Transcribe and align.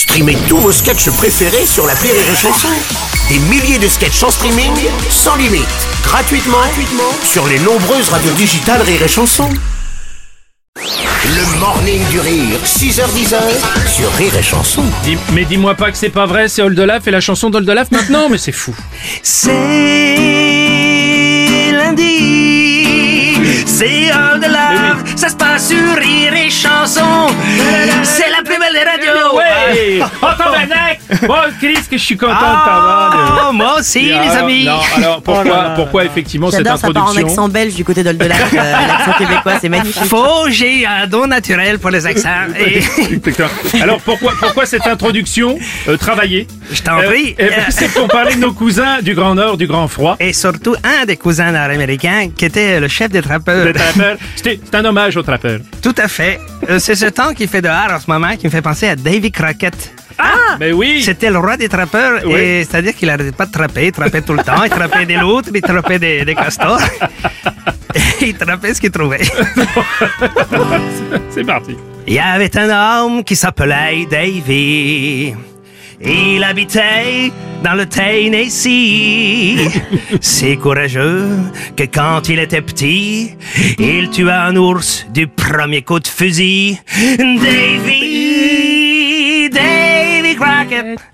Streamez 0.00 0.38
tous 0.48 0.56
vos 0.56 0.72
sketchs 0.72 1.10
préférés 1.10 1.66
sur 1.66 1.86
la 1.86 1.92
Rire 1.92 2.14
et 2.14 2.34
Chanson. 2.34 2.68
Des 3.28 3.38
milliers 3.50 3.78
de 3.78 3.86
sketchs 3.86 4.22
en 4.22 4.30
streaming, 4.30 4.72
sans 5.10 5.36
limite, 5.36 5.66
gratuitement, 6.02 6.56
gratuitement 6.56 7.12
sur 7.22 7.46
les 7.46 7.58
nombreuses 7.58 8.08
radios 8.08 8.32
digitales 8.32 8.80
Rire 8.80 9.02
et 9.02 9.08
Chanson. 9.08 9.46
Le 10.76 11.58
morning 11.58 12.00
du 12.08 12.18
rire, 12.18 12.58
6h10 12.64 13.34
sur 13.94 14.10
Rire 14.14 14.34
et 14.38 14.42
Chanson. 14.42 14.84
Dis- 15.04 15.18
mais 15.34 15.44
dis-moi 15.44 15.74
pas 15.74 15.90
que 15.90 15.98
c'est 15.98 16.08
pas 16.08 16.24
vrai, 16.24 16.48
c'est 16.48 16.62
Oldelaf 16.62 17.06
et 17.06 17.10
la 17.10 17.20
chanson 17.20 17.50
d'Oldelaf 17.50 17.90
maintenant, 17.90 18.30
mais 18.30 18.38
c'est 18.38 18.52
fou. 18.52 18.74
C'est 19.22 19.50
lundi, 21.72 23.34
c'est 23.66 24.10
Mais 24.40 25.16
ça 25.16 25.28
se 25.28 25.36
passe 25.36 25.68
sur 25.68 25.96
Rire 25.96 26.32
et 26.34 26.50
Chanson. 26.50 27.26
C'est 28.02 28.30
la 28.30 28.42
plus 28.42 28.58
belle 28.58 28.72
des 28.72 28.84
radios. 28.84 29.36
Ouais 29.36 29.89
Oh 30.22 30.26
tabarnak 30.38 31.00
Bon, 31.26 31.34
Chris, 31.60 31.78
que 31.90 31.96
je 31.98 32.02
suis 32.04 32.16
content 32.16 32.32
de 32.34 32.38
t'avoir. 32.40 33.46
Oh, 33.48 33.52
de- 33.52 33.56
moi 33.56 33.76
aussi, 33.78 33.98
Et 33.98 34.02
les 34.04 34.12
alors, 34.14 34.36
amis. 34.44 34.64
Non, 34.64 34.80
alors 34.96 35.22
pourquoi, 35.22 35.70
pourquoi 35.76 36.04
effectivement 36.04 36.50
cette 36.50 36.64
J'adore, 36.64 36.78
ça 36.78 36.88
part 36.90 36.96
en 37.04 37.06
introduction 37.08 37.28
accent 37.44 37.48
belge 37.48 37.74
du 37.74 37.84
côté 37.84 38.02
d'Oldelaf, 38.02 38.52
euh, 38.52 38.56
l'accent 38.56 39.12
québécois, 39.18 39.52
c'est 39.60 39.68
magnifique. 39.68 40.04
Faux, 40.04 40.48
j'ai 40.48 40.86
un 40.86 41.06
don 41.06 41.26
naturel 41.26 41.78
pour 41.78 41.90
les 41.90 42.06
accents. 42.06 42.28
Et 42.58 43.82
Alors 43.82 44.00
pourquoi, 44.00 44.32
pourquoi 44.40 44.66
cette 44.66 44.86
introduction 44.86 45.58
euh, 45.88 45.96
travaillée 45.96 46.46
je 46.72 46.82
t'en 46.82 46.98
prie. 46.98 47.34
Eh 47.38 47.46
ben, 47.48 47.64
C'est 47.70 47.88
pour 47.92 48.06
parler 48.06 48.34
de 48.36 48.40
nos 48.40 48.52
cousins 48.52 49.00
du 49.02 49.14
Grand 49.14 49.34
Nord, 49.34 49.56
du 49.56 49.66
Grand 49.66 49.88
Froid. 49.88 50.16
Et 50.20 50.32
surtout 50.32 50.76
un 50.84 51.04
des 51.04 51.16
cousins 51.16 51.50
nord-américains 51.50 52.28
qui 52.36 52.44
était 52.44 52.78
le 52.78 52.86
chef 52.86 53.10
des 53.10 53.22
trappeurs. 53.22 53.64
Le 53.64 53.72
trappeur. 53.72 54.16
C'était- 54.36 54.60
C'est 54.64 54.74
un 54.76 54.84
hommage 54.84 55.16
au 55.16 55.22
trappeur. 55.22 55.58
Tout 55.82 55.94
à 55.98 56.06
fait. 56.06 56.38
Euh, 56.70 56.78
C'est 56.78 56.94
ce 56.94 57.06
temps 57.06 57.34
qu'il 57.34 57.48
fait 57.48 57.62
dehors 57.62 57.88
en 57.90 57.98
ce 57.98 58.08
moment 58.10 58.36
qui 58.36 58.46
me 58.46 58.50
fait 58.50 58.62
penser 58.62 58.88
à 58.88 58.96
Davy 58.96 59.30
Crockett. 59.32 59.92
Ah 60.18 60.56
Mais 60.58 60.72
oui 60.72 61.02
C'était 61.02 61.30
le 61.30 61.38
roi 61.38 61.56
des 61.56 61.68
trappeurs, 61.68 62.20
Oui. 62.24 62.34
et 62.34 62.64
c'est-à-dire 62.64 62.94
qu'il 62.94 63.08
arrêtait 63.10 63.32
pas 63.32 63.46
de 63.46 63.52
trapper, 63.52 63.86
il 63.86 63.92
trappait 63.92 64.22
tout 64.22 64.34
le 64.34 64.42
temps, 64.42 64.62
il 64.64 64.70
trappait 64.70 65.06
des 65.06 65.16
loutres, 65.16 65.48
il 65.54 65.62
trappait 65.62 65.98
des, 65.98 66.24
des 66.24 66.34
castors, 66.34 66.80
et 67.94 68.00
il 68.26 68.34
trappait 68.36 68.74
ce 68.74 68.80
qu'il 68.80 68.90
trouvait. 68.90 69.22
C'est 71.30 71.44
parti. 71.44 71.76
Il 72.06 72.14
y 72.14 72.18
avait 72.18 72.54
un 72.58 73.02
homme 73.04 73.24
qui 73.24 73.34
s'appelait 73.34 74.06
Davy. 74.10 75.34
Il 76.02 76.42
habitait 76.42 77.30
dans 77.62 77.74
le 77.74 77.84
Tennessee. 77.86 79.58
C'est 80.20 80.56
courageux 80.56 81.28
que 81.76 81.84
quand 81.84 82.28
il 82.28 82.38
était 82.38 82.62
petit, 82.62 83.36
il 83.78 84.08
tua 84.10 84.44
un 84.44 84.56
ours 84.56 85.06
du 85.12 85.26
premier 85.26 85.82
coup 85.82 86.00
de 86.00 86.08
fusil. 86.08 86.78
Davy, 87.18 88.19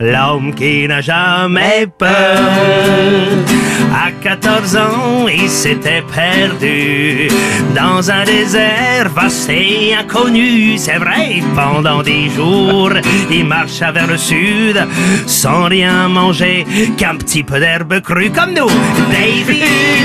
L'homme 0.00 0.54
qui 0.54 0.86
n'a 0.86 1.00
jamais 1.00 1.86
peur. 1.98 2.38
À 3.94 4.10
14 4.22 4.76
ans, 4.76 5.26
il 5.28 5.48
s'était 5.48 6.02
perdu 6.02 7.28
dans 7.74 8.10
un 8.10 8.24
désert 8.24 9.08
vaste 9.14 9.50
et 9.50 9.94
inconnu. 9.94 10.76
C'est 10.78 10.98
vrai, 10.98 11.42
pendant 11.54 12.02
des 12.02 12.28
jours, 12.28 12.92
il 13.30 13.44
marcha 13.44 13.92
vers 13.92 14.06
le 14.06 14.16
sud 14.16 14.86
sans 15.26 15.64
rien 15.64 16.08
manger 16.08 16.66
qu'un 16.96 17.16
petit 17.16 17.44
peu 17.44 17.60
d'herbe 17.60 18.00
crue 18.00 18.30
comme 18.30 18.52
nous. 18.54 18.70
Davy, 19.10 19.62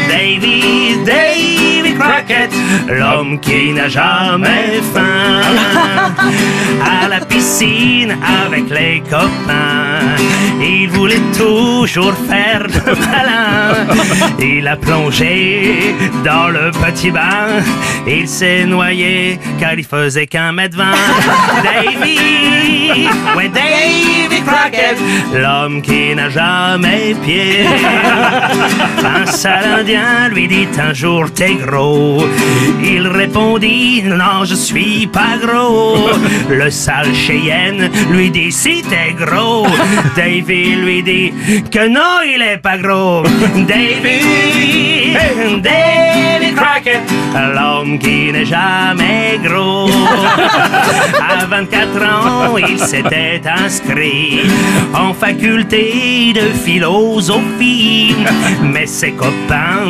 Davy, 0.09 0.97
Davy 1.05 1.48
l'homme 2.87 3.39
qui 3.39 3.73
n'a 3.73 3.87
jamais 3.87 4.81
faim. 4.93 5.41
À 7.03 7.07
la 7.07 7.19
piscine 7.19 8.17
avec 8.43 8.69
les 8.69 9.01
copains, 9.01 10.15
il 10.61 10.89
voulait 10.89 11.21
toujours 11.37 12.13
faire 12.29 12.67
de 12.67 12.91
malin. 12.99 13.87
Il 14.39 14.67
a 14.67 14.75
plongé 14.75 15.95
dans 16.23 16.47
le 16.49 16.71
petit 16.71 17.11
bain, 17.11 17.61
il 18.07 18.27
s'est 18.27 18.65
noyé 18.65 19.39
car 19.59 19.73
il 19.73 19.85
faisait 19.85 20.27
qu'un 20.27 20.51
mètre 20.51 20.77
vingt. 20.77 20.91
Davy, 21.63 23.07
ouais 23.35 23.49
Davy 23.49 23.98
l'homme 25.33 25.81
qui 25.81 26.15
n'a 26.15 26.29
jamais 26.29 27.15
pied. 27.23 27.65
Un 29.03 29.25
sale 29.25 29.79
indien 29.79 30.29
lui 30.29 30.47
dit 30.47 30.67
un 30.77 30.93
jour 30.93 31.31
t'es 31.33 31.55
gros. 31.55 32.23
Il 32.83 33.07
répondit 33.07 34.03
non 34.03 34.45
je 34.45 34.55
suis 34.55 35.07
pas 35.07 35.37
gros. 35.41 36.09
Le 36.49 36.69
sale 36.69 37.13
Cheyenne 37.13 37.89
lui 38.11 38.29
dit 38.29 38.51
si 38.51 38.81
t'es 38.81 39.13
gros. 39.17 39.67
Davy 40.15 40.75
lui 40.75 41.03
dit 41.03 41.33
que 41.71 41.87
non 41.87 42.21
il 42.25 42.41
est 42.41 42.57
pas 42.57 42.77
gros. 42.77 43.23
Davy, 43.71 45.13
Davy 45.61 46.48
l'homme 47.47 47.97
qui 47.99 48.31
n'est 48.31 48.45
jamais 48.45 49.39
gros. 49.43 49.89
À 51.19 51.45
24 51.45 52.03
ans, 52.03 52.57
il 52.57 52.79
s'était 52.79 53.41
inscrit 53.45 54.41
en 54.93 55.13
faculté 55.13 56.33
de 56.33 56.41
philosophie. 56.63 58.15
Mais 58.63 58.85
ses 58.85 59.11
copains 59.11 59.85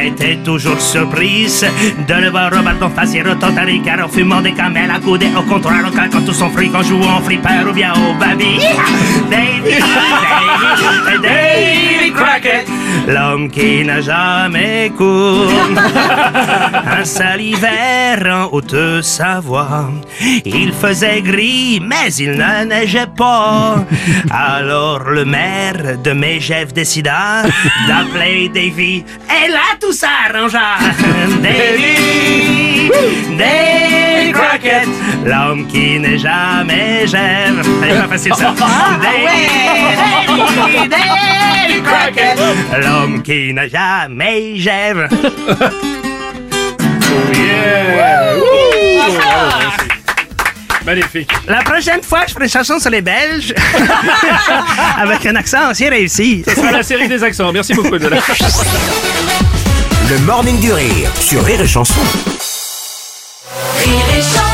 étaient 0.00 0.38
toujours 0.44 0.80
surpris 0.80 1.46
de 2.08 2.14
le 2.14 2.30
voir 2.30 2.50
rebattre 2.52 2.84
en 2.84 2.90
face 2.90 3.14
et 3.14 3.22
retenter 3.22 3.80
car 3.84 4.04
en 4.04 4.08
fumant 4.08 4.42
des 4.42 4.52
camels 4.52 4.90
à 4.90 4.98
couder 4.98 5.28
au 5.36 5.42
comptoir 5.42 5.84
en 5.86 5.90
claquant 5.90 6.22
tout 6.22 6.32
son 6.32 6.50
fric 6.50 6.74
en 6.74 6.82
jouant 6.82 7.18
au 7.18 7.22
flipper 7.22 7.68
ou 7.68 7.72
bien 7.72 7.92
au 7.92 8.14
baby. 8.14 8.58
Crockett, 9.30 10.11
l'homme 13.06 13.50
qui 13.50 13.84
n'a 13.84 14.00
jamais 14.00 14.90
cours. 14.96 15.50
Un 16.98 17.04
sale 17.04 17.40
hiver 17.40 18.18
en 18.26 18.54
Haute-Savoie. 18.54 19.90
Il 20.44 20.72
faisait 20.72 21.22
gris, 21.22 21.80
mais 21.80 22.12
il 22.14 22.32
ne 22.32 22.64
neigeait 22.64 23.06
pas. 23.16 23.84
Alors 24.30 25.04
le 25.08 25.24
maire 25.24 25.98
de 26.02 26.12
Mégève 26.12 26.72
décida 26.72 27.42
d'appeler 27.88 28.48
Davy. 28.48 29.04
Et 29.28 29.48
là, 29.48 29.76
tout 29.80 29.92
s'arrangea. 29.92 30.78
Davy, 31.42 32.90
Davy 33.36 33.81
L'homme 35.24 35.66
qui 35.66 35.98
n'est 35.98 36.18
jamais 36.18 37.06
gèvre. 37.06 37.62
C'est 37.62 37.98
pas 38.00 38.08
facile 38.08 38.34
ça. 38.34 38.54
Crockett, 41.84 42.38
l'homme 42.84 43.22
qui 43.22 43.52
n'a 43.52 43.68
jamais. 43.68 44.54
Yeah. 47.34 48.36
Ouh. 48.36 48.42
Bravo, 49.18 49.58
merci. 49.58 49.86
Magnifique. 50.84 51.30
La 51.46 51.62
prochaine 51.62 52.02
fois, 52.02 52.20
je 52.26 52.32
ferai 52.32 52.44
une 52.44 52.50
chanson 52.50 52.78
sur 52.78 52.90
les 52.90 53.02
Belges 53.02 53.54
avec 54.98 55.26
un 55.26 55.36
accent 55.36 55.70
aussi 55.70 55.88
réussi. 55.88 56.42
Ce 56.46 56.54
sera 56.54 56.72
la 56.72 56.82
série 56.82 57.08
des 57.08 57.22
accents. 57.22 57.52
Merci 57.52 57.74
beaucoup 57.74 57.98
de 57.98 58.08
la... 58.08 58.16
Le 60.08 60.18
morning 60.20 60.58
du 60.60 60.72
rire 60.72 61.10
sur 61.20 61.44
Rire 61.44 61.60
et 61.60 61.66
Chanson. 61.66 62.00
Rire 63.84 64.04
et 64.16 64.22
chanson. 64.22 64.51